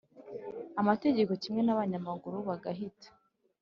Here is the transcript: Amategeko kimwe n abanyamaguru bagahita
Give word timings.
Amategeko 0.81 1.31
kimwe 1.41 1.61
n 1.63 1.69
abanyamaguru 1.75 2.37
bagahita 2.47 3.07